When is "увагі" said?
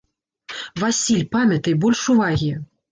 2.17-2.51